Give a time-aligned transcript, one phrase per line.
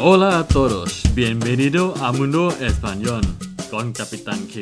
[0.00, 3.22] Hola a todos, bienvenido a Mundo Español
[3.68, 4.54] con Capitán Q.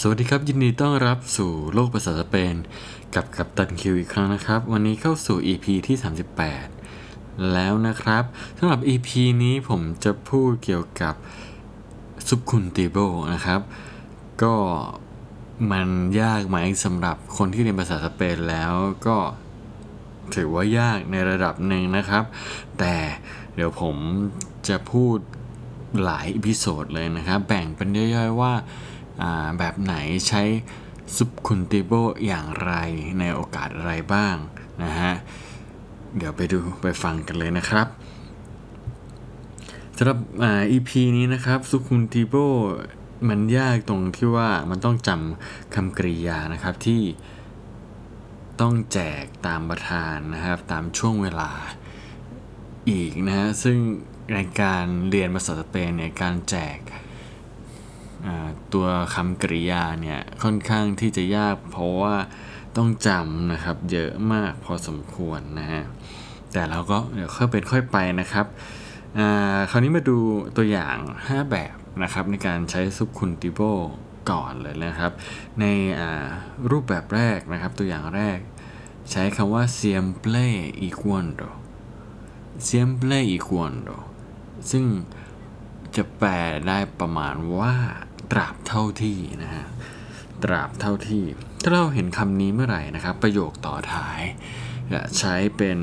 [0.00, 2.54] สวัสดีครับ ยินดีต้อนรับสู่โลกภาษาสเปน
[3.14, 5.96] กับกัปตันคิวอีกครั้งนะครับ วันนี้เข้าสู่ EP ที่
[6.74, 8.24] 38 แล้วนะครับ
[8.58, 9.08] สำหรับ EP
[9.42, 11.14] นี้ผมจะพูดเกี่ยวกับ
[12.26, 12.96] subjuntivo
[13.34, 13.60] นะครับ
[14.42, 14.54] ก็
[15.70, 15.88] มัน
[16.20, 18.72] ยากไหมสำหรับคนที่เรียนภาษาสเปนแล้ว
[19.06, 19.18] ก็
[20.34, 22.24] ถือว่ายากในระดับหนึ่งนะครับ
[22.78, 22.94] แต่
[23.54, 23.96] เดี๋ยวผม
[24.68, 25.18] จะพูด
[26.04, 29.94] หลาย episode เลยนะครับ แบ่งเป็นย่อยๆว่าแบบไหน
[30.28, 30.42] ใช้
[31.16, 31.92] subjuntivo
[32.26, 32.72] อย่างไร
[33.18, 34.36] ในโอกาสอะไรบ้าง
[34.82, 35.12] นะฮะ
[36.16, 37.86] เดี๋ยวไปดูไปฟังกันเลยนะครับ
[39.96, 42.34] สำหรับอ่า EP นี้นะครับซุปคุนติโบ
[43.28, 47.02] มันยากตรงที่ว่ามันต้องจำคำกริยานะครับที่
[48.60, 51.50] ต้องแจกตามประธานนะครับ ตามช่วงเวลา
[52.90, 53.78] อีกนะฮะซึ่ง
[54.34, 56.78] ในการเรียนภาษาสเปนเนี่ยการแจก
[58.74, 62.16] ตัวคำกริยาเนี่ยค่อนข้างที่จะยากเพราะว่า
[62.76, 65.82] ต้องจำนะครับเยอะมากพอสมควรนะฮะ
[66.52, 68.46] แต่เราก็เดี๋ยวค่อยเป็นค่อยไปนะครับ
[69.70, 70.18] คราวนี้มาดู
[70.56, 73.60] ตัวอย่าง 5 แบบ นะครับในการใช้ซุปคุนติโบ
[74.30, 75.12] ก่อนเลยนะครับ
[75.60, 75.64] ใน
[76.70, 78.38] รูปแบบแรกนะครับตัวอย่างแรก
[79.10, 80.46] ใช้คำว่า siempre
[80.86, 81.48] y cuando
[82.68, 83.96] siempre y cuando
[84.70, 84.84] ซึ่ง
[85.96, 86.30] จะแปล
[86.68, 87.74] ได้ประมาณว่า
[88.32, 89.66] ตราบเท่าที่นะฮะ
[90.44, 91.24] ตราบเท่าที่
[91.62, 94.20] ถ้าเราเห็นคำนี้เมื่อไหร่นะครับ ประโยคต่อท้าย
[94.92, 95.78] จะใช้เป็น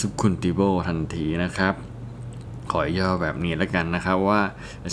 [0.00, 1.74] ซุปคุนติโบทันทีนะครับ
[2.70, 4.40] ขอย่อแบบนี้แล้วกันนะครับว่า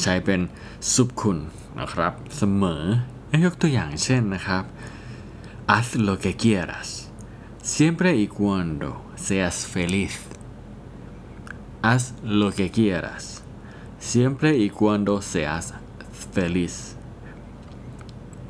[0.02, 0.42] ใช้เป็น
[0.94, 1.38] ซุปคุณ
[1.80, 2.84] นะครับ เสมอ
[3.46, 4.64] ยกตัวอย่างเช่นนะครับ
[5.72, 6.88] haz lo que quieras
[7.74, 8.90] siempre y cuando
[9.26, 10.14] seas feliz
[11.88, 12.04] haz
[12.40, 13.24] lo que quieras
[14.12, 15.66] siempre y cuando seas
[16.34, 16.76] feliz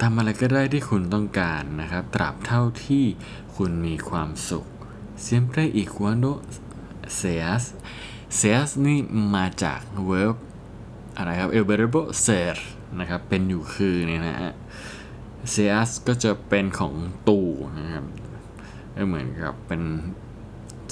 [0.02, 3.06] ทำอะไรก็ได้ที่คุณต้องการนะครับ ตราบเท่าที่
[3.56, 4.66] คุณมีความสุข
[5.28, 6.32] siempre y cuando
[7.20, 7.64] seas
[8.40, 9.00] seas นี่
[9.36, 10.38] มาจาก verb
[11.18, 12.56] อะไรครับ el verbo ser
[13.00, 14.54] นะครับ เป็นอยู่คือเนี่ยนะฮะ
[15.54, 16.94] seas ก็จะเป็นของ
[17.28, 17.50] ตู่
[17.80, 18.06] นะครับ
[19.08, 19.84] เหมือนกับเป็น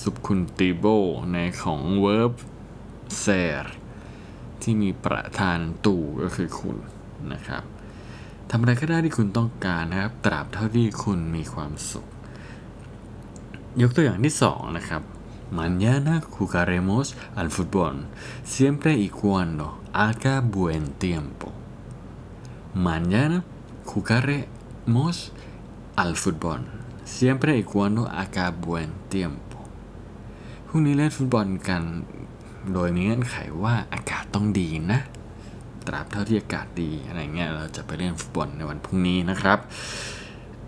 [0.03, 0.97] subjuntivo
[1.34, 2.34] ในของ verb
[3.24, 3.63] ser
[4.62, 6.78] ที่มีประธานตู่ก็คือคุณ
[7.34, 7.63] นะครับ
[8.50, 12.07] ทำอะไรก็ได้ที่คุณต้องการนะครับ ตราบเท่าที่คุณมีความสุข
[13.81, 15.01] ยกตัวอย่างที่สองนะครับ
[15.51, 18.07] Mañana jugaremos al fútbol
[18.44, 21.51] siempre y cuando haga buen tiempo.
[22.73, 23.44] Mañana
[23.85, 25.31] jugaremos
[25.95, 26.66] al fútbol
[27.03, 29.41] siempre y cuando haga buen tiempo.
[30.67, 31.81] พรุ่งนี้เล่นฟุตบอลกัน
[32.73, 35.00] โดยมีเงื่อนไขว่าอากาศต้องดีนะ
[35.88, 39.59] ตราบเท่าที่อากาศดีอะไรเงี้ย เราจะไปเล่นฟุตบอลในวันพรุ่งนี้นะครับ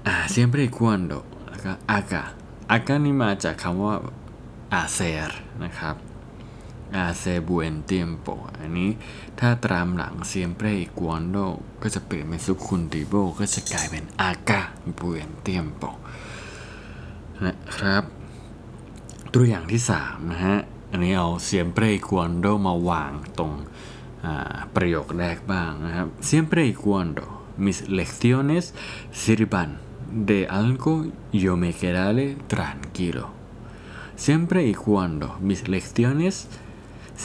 [0.08, 2.24] อ่า siempre y cuando แล้วก็ haga
[2.72, 3.96] haga นี่มาจากคำว่า
[4.74, 5.32] hacer
[5.64, 5.96] นะครับ
[6.96, 8.28] hace buen tiempo
[8.62, 8.90] อันนี้
[9.40, 10.68] ถ้าตามหลัง siempre y
[11.00, 11.38] cuando
[11.82, 15.84] ก็จะเปลี่ยนเป็น subjuntivo ก็จะกลายเป็น haga buen tiempo
[17.46, 18.04] นะครับ
[19.34, 20.58] ตัวอย่างที่3นะฮะ
[20.92, 23.54] อันนี้เอาเซียมเปรกวนโดมาวางตรง
[24.76, 27.24] ประโยคแรกบ้างนะครับ siempre y cuando
[27.66, 28.64] mis lecciones
[29.22, 29.70] sirvan
[30.30, 30.94] de algo
[31.44, 33.37] yo me quedaré tranquilo
[34.26, 36.36] siempre y cuando mis lecciones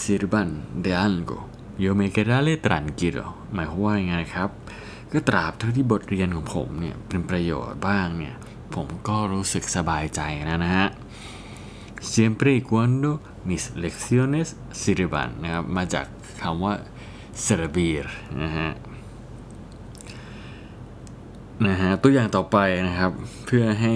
[0.02, 0.50] sirvan
[0.84, 1.38] de algo
[1.84, 4.50] yo me quedaré tranquilo หมายความว่ายังไงครับ
[5.12, 8.34] ก็ตราบเท่าที่บทเรียนของผมเนี่ยเป็นประโยชน์บ้างเนี่ย
[8.74, 10.88] ผมก็รู้สึกสบายใจแล้วนะฮะ
[12.12, 13.10] siempre y cuando
[13.48, 14.48] mis lecciones
[14.82, 16.06] sirvan นะครับมาจาก
[16.42, 16.74] คำว่า
[17.46, 18.04] servir
[18.42, 18.70] นะฮะ
[21.66, 23.12] นะฮะตัวอย่างต่อไปนะครับ
[23.46, 23.94] เพื่อให้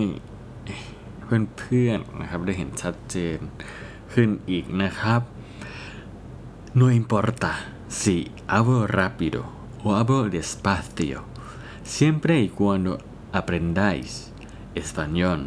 [1.25, 3.37] เพื่อนๆนะครับได้เห็นชัดเจน
[4.13, 5.21] ขึ้นอีกนะครับ
[6.79, 7.51] no importa
[8.01, 8.15] si
[8.53, 9.41] hablo rápido
[9.85, 11.17] o hablo despacio
[11.95, 12.91] siempre y cuando
[13.39, 14.11] aprendáis
[14.83, 15.39] español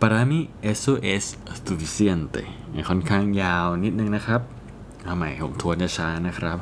[0.00, 0.40] para mí
[0.72, 1.24] eso es
[1.66, 2.42] suficiente
[2.88, 4.40] ค่อนข้างยาวนิดนึงนะครับ
[5.04, 6.58] เอาใหม่ผมทวนช้าๆนะครับ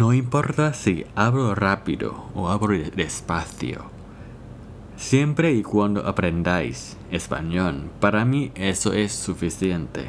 [0.00, 3.93] no importa si hablo rápido o hablo despacio
[4.97, 10.03] Siempre y cuando aprendáis español para mí eso es suficiente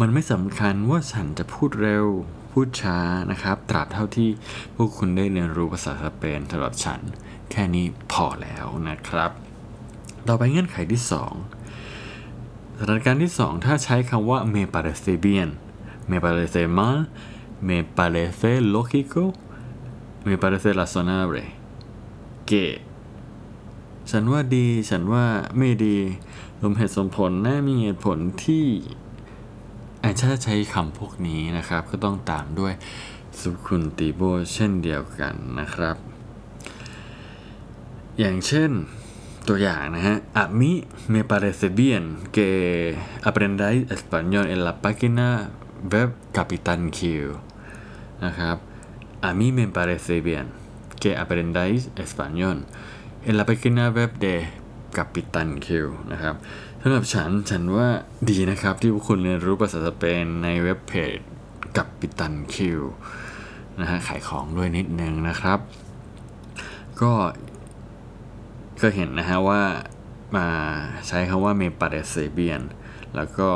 [0.00, 2.06] มันไม่สำคัญว่าฉันจะพูดเร็ว
[2.50, 2.98] พูดช้า
[3.30, 4.30] นะครับ ตราบเท่าที่
[4.76, 7.00] พวกคุณได้เรียนรู้ภาษาสเปนสำหรับฉัน
[7.50, 9.30] แค่นี้พอแล้วนะครับ
[10.28, 11.02] ต่อไปเงื่อนไขที่
[11.86, 15.48] 2สถานการณ์ที่ 2 ถ้าใช้คำว่า me parece bien
[16.10, 16.96] me parece mal
[17.68, 19.24] me parece lógico
[20.26, 21.46] me parece razonable
[22.48, 22.54] เก
[24.10, 25.24] ฉันว่าดีฉันว่า
[25.58, 25.96] ไม่ดี
[26.62, 28.64] สมเหตุสมผลน่ามีเหตุผลที่
[30.04, 32.72] อาจจะใช้คำพวกนี้นะครับ ก็ต้องตามด้วย
[33.40, 34.22] สุขุนติโบ
[34.52, 35.96] เช่นเดียวกันนะครับ
[38.18, 38.70] อย่างเช่น
[39.48, 40.72] ตัวอย่างนะฮะ A mí
[41.12, 42.04] me parece bien
[42.34, 42.48] que
[43.28, 45.28] aprendáis español en la página
[45.92, 47.00] web Capitán Q
[48.24, 48.56] นะครับ
[49.28, 50.46] A mí me parece bien
[51.02, 52.58] que aprendáis español
[53.22, 54.48] en la página web de
[54.96, 56.34] Capitán Q นคิวนะครับ
[56.80, 57.88] สำหรับฉันฉันว่า
[58.30, 61.18] ดีนะครับที่พวกคุณเรียนรู้ภาษาสเปนในเว็บเพจ
[61.76, 62.80] Capitán Q
[63.80, 65.58] นะฮะขายของด้วยนิดนึงนะครับ
[67.00, 67.12] ก็
[68.82, 69.62] ก็เห็นนะฮะว่า
[70.36, 70.46] มา
[71.08, 72.62] ใช้คำว่า me parece bien
[73.16, 73.48] แล้วก็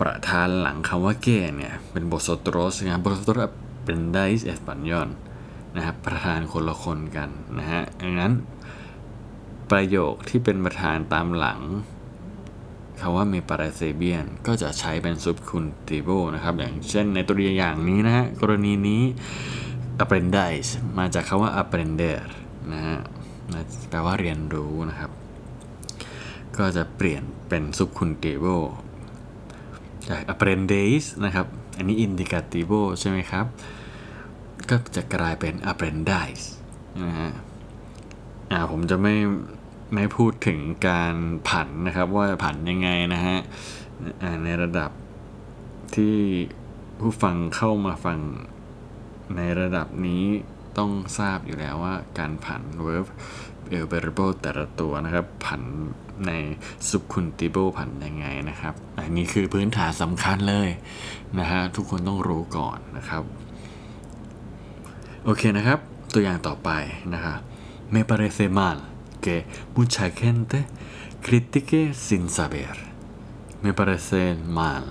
[0.00, 3.50] ประธานหลังคำว่า que เนี่ย เป็น vosotros นะ vosotros
[3.84, 5.08] aprendáis español
[5.76, 7.28] นะครับประธานคนละคนกัน
[7.58, 8.32] นะฮะดังนั้น
[9.74, 11.60] ประโยคที่เป็นประธานตามหลัง
[13.00, 19.02] คำว่าเมปาราเซเบียนก็จะใช้เป็นซุปคุณติโบนะครับ อย่างเช่นในตัวอย่างนี้นะฮะ กรณีนี้
[20.02, 22.18] apprentice มาจากคำว่า apprender
[22.72, 22.98] นะฮะ
[23.90, 25.10] แปลว่าเรียนรู้นะครับ
[26.56, 28.46] ก็จะเปลี่ยนเป็นซุปคุณติโบ
[30.08, 31.46] จาก apprentice นะครับ
[31.76, 33.46] อันนี้ indicativo ใช่ไหมครับ
[34.70, 36.44] ก็จะกลายเป็น apprentice
[37.04, 37.30] นะฮะ
[38.52, 39.14] อ่าผมจะไม่
[39.94, 40.58] ไม่พูดถึง
[40.88, 41.14] การ
[41.48, 43.38] ผันนะครับ ว่าผันยังไงนะฮะ
[44.44, 44.90] ในระดับ
[45.96, 46.16] ที่
[47.00, 48.18] ผู้ฟังเข้ามาฟัง
[49.36, 50.24] ในระดับนี้
[50.78, 53.06] ต้องทราบอยู่แล้วว่าการผัน verb
[53.76, 55.62] el verbo แต่ละตัวนะครับ ผัน
[56.26, 56.32] ใน
[56.88, 60.68] subjunctivo ผันยังไงนะครับ อันนี้คือพื้นฐานสำคัญเลย
[61.38, 63.22] นะฮะทุกคนต้องรู้ก่อนนะครับ
[65.24, 65.78] โอเคนะครับ
[66.12, 66.70] ตัวอย่างต่อไป
[67.14, 67.38] นะครับ
[67.92, 68.78] me parece mal
[69.24, 69.36] que
[69.76, 70.58] mucha gente
[71.26, 72.74] critique sin saber.
[73.62, 74.20] Me parece
[74.60, 74.84] mal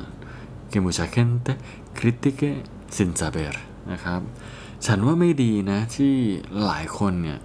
[0.72, 1.52] que mucha gente
[2.00, 2.52] critique
[2.96, 3.54] sin saber
[3.92, 4.22] นะครับ
[4.86, 6.14] ฉันว่าไม่ดีนะที่
[6.66, 7.40] หลายคนเนี่ย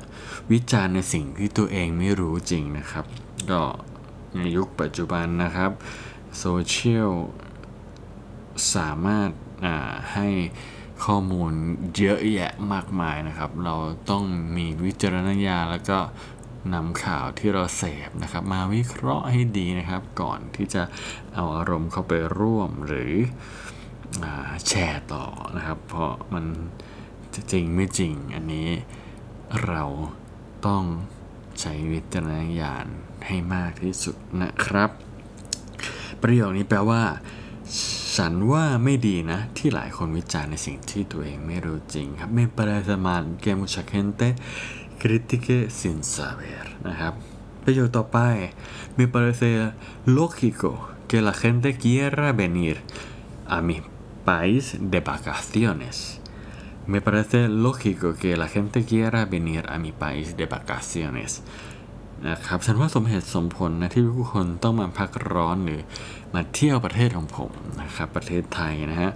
[0.53, 3.05] วิจารณ์ในสิ่งที่ตัวเองไม่รู้จริงนะครับ
[3.51, 3.61] ก็
[4.37, 5.71] ในยุคปัจจุบันนะครับ
[6.39, 7.13] โซเชียล
[8.75, 9.31] สามารถ
[10.15, 10.29] ให้
[11.05, 11.53] ข้อมูล
[11.97, 13.75] เยอะแยะมากมายนะครับ เรา
[14.11, 14.25] ต้อง
[14.57, 15.99] มีวิจารณญาณแล้วก็
[16.75, 20.83] นำข่าวที่เราเสพนะครับ มาวิเคราะห์ให้ดีนะครับ ก่อนที่จะ
[21.35, 23.13] เอาอารมณ์เข้าไปร่วมหรือ
[24.25, 24.27] อ
[24.69, 25.27] แชร์ต่อ
[25.57, 26.45] นะครับ เพราะมัน
[27.35, 28.69] จะจริงไม่จริงอันนี้
[29.67, 29.85] เรา
[30.67, 30.83] ต้อง
[31.61, 32.87] ใช้วิจารณญาณ
[33.27, 34.91] ให้มากที่สุดนะครับ
[36.23, 37.03] ประโยคนี้แปลว่า
[38.17, 44.23] ฉันว่าไม่ดีนะ ที่หลายคนวิจารณ์ในสิ่งที่ตัวเองไม่รู้จริงครับไม่ปราสมานเกมุชาเคนเต
[45.02, 47.14] critique sin saber นะครับ
[47.64, 48.20] ประโยคต่อไป
[48.98, 49.50] me parece
[50.18, 50.72] lógico
[51.10, 52.76] que la gente quiera venir
[53.56, 53.78] a mi
[54.30, 55.98] país de vacaciones
[56.92, 61.32] me parece lógico que la gente quiera venir a mi país de vacaciones
[62.30, 65.82] นะครับ ฉันว่าสมเหตุสมผลนะที่ทุกคนต้องมาพักร้อนหรือ
[66.34, 69.12] มาเที่ยวประเทศของผมนะครับ ประเทศไทยนะฮะ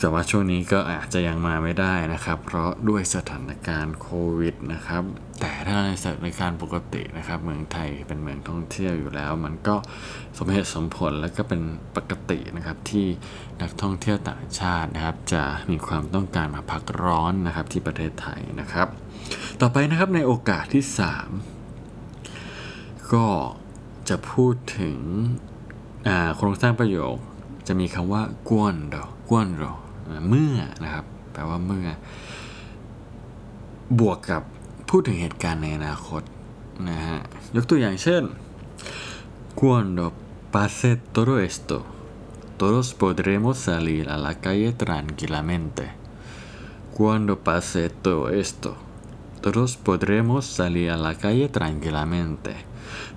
[0.00, 5.02] แต่ว่าช่วงนี้ก็อาจจะยังมาไม่ได้นะครับ เพราะด้วยสถานการณ์โควิดนะครับ
[5.40, 9.76] แต่ถ้าในสถานการณ์ปกตินะครับ เมืองไทยเป็นเมืองท่องเที่ยวอยู่แล้ว มันก็
[10.38, 11.60] สมเหตุสมผลและก็เป็น
[11.96, 13.06] ปกตินะครับที่
[13.62, 18.88] นักท่องเที่ยวต่างชาตินะครับ จะมีความต้องการมาพักร้อนนะครับที่ประเทศไทยนะครับ
[19.60, 20.84] ต่อไปนะครับในโอกาสที่
[21.78, 23.26] 3 ก็
[24.08, 24.98] จะพูดถึง
[26.36, 27.16] โครงสร้างประโยค
[27.66, 29.74] จะมีคำว่ากวนดอกวนดอ
[30.29, 31.87] เมื่อนะครับ แปลว่าเมื่อ
[33.99, 34.43] บวกกับ
[34.89, 36.23] พูดถึงเหตุการณ์ในอนาคต
[36.89, 37.19] นะฮะ
[37.55, 38.23] ยกตัวอย่างเช่น
[39.59, 40.05] cuando
[40.53, 41.77] pase todo esto
[42.61, 45.83] todos podremos salir a la calle tranquilamente
[46.97, 48.69] cuando pase todo esto
[49.43, 52.53] todos podremos salir a la calle tranquilamente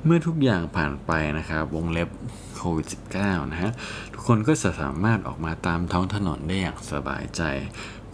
[0.06, 2.10] เมื่อทุกอย่างผ่านไปนะครับวงเล็บ
[2.58, 2.88] โควิด
[3.20, 3.72] -19 นะฮะ
[4.14, 7.42] ทุกคนก็จะสามารถออกมาตามท้องถนนได้อย่างสบายใจ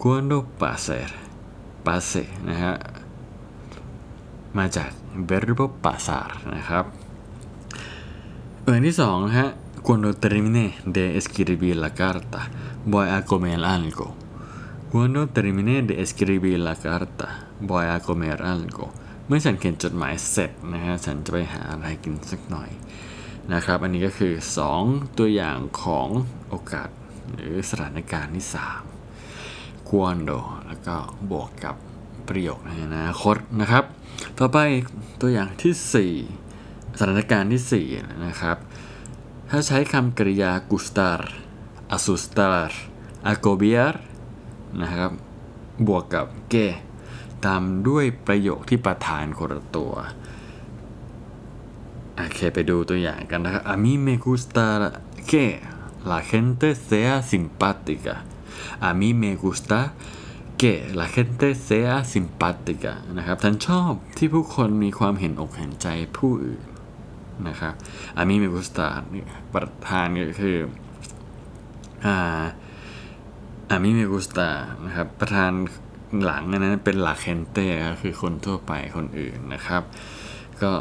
[0.01, 0.87] ควนโดปาเซ
[1.85, 2.13] ปาเซ
[2.49, 2.73] นะฮะ
[4.57, 4.89] มาจาก
[5.25, 6.85] เ verbo สซาร์นะครับ
[8.63, 9.49] เอื่นที่สองฮะ
[9.85, 12.39] cuando termine de escribir la carta
[12.93, 14.07] voy a comer algo
[14.91, 17.27] cuando termine de escribir la carta
[17.69, 18.85] voy a comer algo
[19.27, 22.69] เมื่อฉันเขียนจดหมายเสร็จนะฮะฉันจะไปหาอะไรกินสักหน่อย
[23.53, 24.33] นะครับ อันนี้ก็คือ
[24.75, 26.07] 2 ตัวอย่างของ
[26.49, 26.89] โอกาส
[27.33, 28.45] หรือสถานการณ์ที่
[29.17, 30.95] 3 cuando แล้วก็
[31.31, 31.75] บวกกับ
[32.27, 33.83] ประโยคในอนาคตนะครับ
[34.37, 34.57] ต่อไป
[35.21, 35.73] ตัวอย่างที่
[36.37, 38.57] 4 สถานการณ์ที่ 4 นะครับ
[39.49, 41.21] ถ้าใช้คำกริยา gustar
[41.95, 42.69] asustar
[43.31, 43.93] agobiar
[44.81, 45.11] นะครับ
[45.87, 46.67] บวกกับ que
[47.45, 49.93] ตามด้วยประโยคที่ประธานคนละตัว
[52.15, 54.65] โอเคไปดูตัวอย่างกันนะครับ A mí me gusta
[55.29, 55.45] que
[56.11, 58.15] la gente sea simpática
[58.87, 59.79] A mí me gusta
[60.61, 66.63] que la gente sea simpática นะครับฉันชอบที่ผู้คนมีความเห็นอกเห็นใจผู้อื่น
[67.47, 67.73] นะครับ
[68.19, 68.87] A mí me gusta
[69.53, 70.57] ประธานก็คือ
[72.05, 72.43] อ่า
[73.73, 74.49] A mí me gusta
[74.85, 75.51] นะครับประธาน
[76.23, 79.81] หลังอันนั้นเป็นหลักเคนเต้ก็คือคนทั่วไปคนอื่นนะครับ
[80.61, 80.71] ก็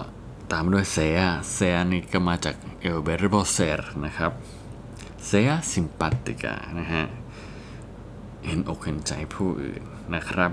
[0.52, 1.20] ตามด้วยเซีย
[1.52, 4.32] เซียนี่ก็มาจากเอลเบรโบเซรนะครับ
[5.26, 7.04] เซียซิมปัติกานะฮะ
[8.46, 9.82] เห็นอกเห็นใจผู้อื่น
[10.14, 10.50] นะครับ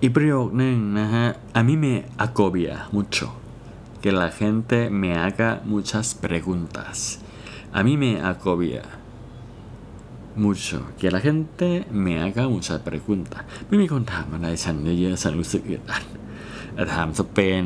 [0.00, 1.26] อีกประโยคหนึ่งนะฮะ
[1.58, 3.28] a mí me agobia mucho
[4.02, 6.96] que la gente me haga muchas preguntas
[7.76, 8.84] a mí me agobia
[10.46, 11.68] mucho que la gente
[12.04, 16.04] me haga muchas preguntas ไม่มีคนถามอะไรฉันเยอะๆ ฉันรู้สึกอึดอัด
[16.94, 17.64] ถามสเปน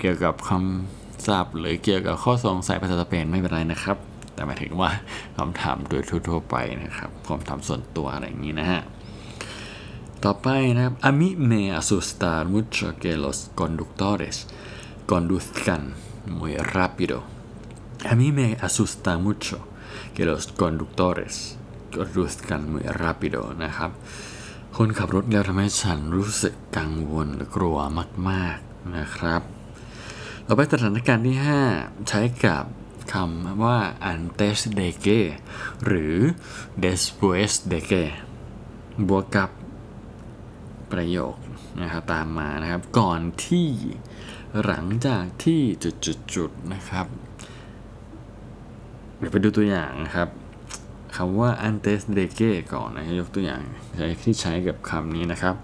[0.00, 3.96] เกี่ยวกับคำศัพท์หรือเกี่ยวกับข้อสงสัยภาษาสเปนไม่เป็นไรนะครับ
[4.34, 4.90] แต่หมายถึงว่า
[5.36, 8.82] คำถามโดยทั่วๆไปนะครับความถามส่วนตัวอะไรอย่างนี้นะฮะ
[10.24, 14.36] ต่อไปนะครับ a mí me asusta mucho que los conductores
[15.10, 15.82] conduzcan
[16.38, 17.16] muy rápido
[18.10, 19.56] a mí me asusta mucho
[20.14, 21.32] que los conductores
[21.94, 23.90] conduzcan muy rápido นะครับ
[24.76, 27.76] คนขับรถเร็วทำให้ฉันรู้สึกกังวลหรือกลัว
[28.28, 29.42] มาก ๆนะครับ
[30.46, 31.36] ต่อไปสถานการณ์ที่
[31.72, 32.64] 5 ใช้กับ
[33.12, 33.78] คำว่า
[34.12, 35.20] antes de que
[35.84, 36.16] หรือ
[36.84, 38.04] después de que
[39.08, 39.50] บวกกับ
[40.92, 41.36] ประโยค
[41.80, 43.68] นะครับตามมานะครับ ก่อนที่
[44.64, 47.06] หลังจากที่จุดๆๆนะครับ
[49.16, 50.28] เดี๋ยวไปดูตัวอย่างนะครับ
[51.16, 53.60] คำว่า antes de que ก่อนนะยกตัวอย่าง
[54.22, 55.54] ที่ใช้กับคำนี้นะครับ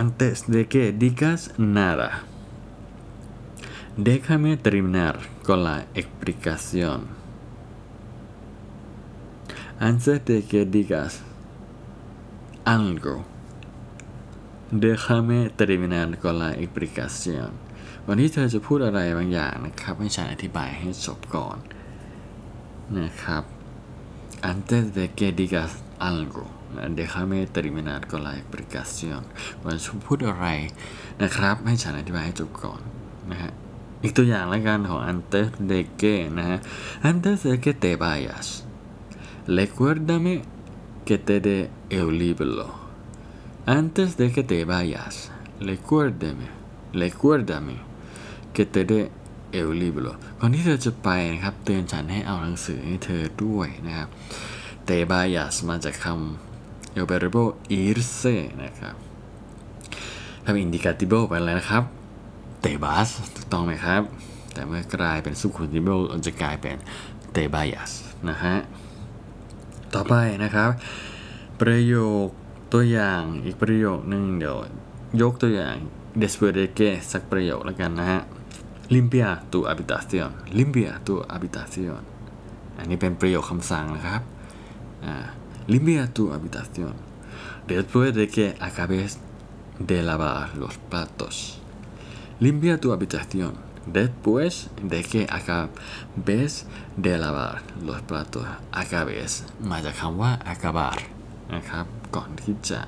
[0.00, 1.40] antes de que digas
[1.76, 2.10] nada
[4.06, 5.14] déjame terminar
[5.46, 7.00] con la explicación
[9.88, 11.12] antes de que digas
[12.76, 13.16] algo
[14.84, 17.50] déjame terminar con la explicación
[18.08, 21.56] วันที่เธอจะพูดอะไรบางอย่างนะครับ ให้ฉันอธิบายให้จบก่อน
[23.00, 23.44] นะครับ
[24.53, 25.71] antes de que digas
[26.11, 26.45] algo
[26.99, 29.21] déjame terminar con la explicación
[29.63, 30.45] วันจะพูดอะไร
[31.21, 32.81] นะครับ ให้ฉันอธิบายให้จบก่อน
[33.31, 33.51] นะฮะ
[34.03, 36.59] อีกตัวอย่างแล้วกันของ antes de que นะฮะ
[37.09, 38.47] antes de que te vayas
[39.57, 40.33] recuérdame
[41.07, 41.59] que te dé
[41.97, 42.67] el libro
[43.77, 45.15] antes de que te vayas
[45.69, 46.47] recuérdame
[47.01, 47.75] recuérdame
[48.55, 48.99] que te dé
[49.58, 54.08] el libro ก่อนที่เธอจะไปนะครับ เตือนฉันให้เอาหนังสือให้เธอด้วยนะครับ
[54.88, 57.44] te vayas มาจากคำ el verbo
[57.78, 58.94] irse นะครับ
[60.44, 61.84] คำ indicativo เป็นอะไรนะครับ
[62.64, 64.02] te vas ถูกต้องไหมครับ
[64.52, 66.76] แต่เมื่อกลายเป็น subjuntivo มันจะกลายเป็น
[67.34, 67.90] te vayas
[68.28, 68.56] นะฮะ
[69.94, 70.70] ต่อไปนะครับ
[71.60, 71.94] ประโย
[72.24, 72.26] ค
[72.72, 74.58] ตัวอย่างอีกประโยคนึงเดี๋ยว
[75.22, 75.74] ยกตัวอย่าง
[76.22, 78.20] después de que สักประโยคแล้วกันนะฮะ
[78.95, 82.01] limpia tu habitación limpia tu habitación
[82.77, 84.21] อันนี้เป็นประโยคคำสั่งนะครับ
[85.05, 85.25] อ่า
[85.73, 86.93] limpia tu habitación
[87.73, 89.09] después de que acabes
[89.89, 91.35] de lavar los platos
[92.45, 93.53] limpia tu habitación
[93.99, 96.51] después de que acabes
[97.05, 97.55] de lavar
[97.87, 98.45] los platos
[98.83, 99.31] acabes
[99.69, 100.97] มาจากคำว่า acabar
[101.55, 102.81] นะครับ ก่อนที่จะ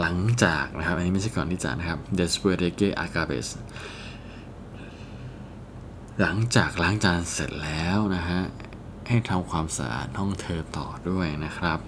[0.00, 3.48] หลังจากนะครับ อันนี้ไม่ใช่ก่อนที่จะนะครับ después de que acabes
[6.20, 8.40] หลังจากล้างจานเสร็จแล้วนะฮะ
[9.08, 11.78] ให้ทำความสะอาดห้องเธอต่อด้วยนะครับ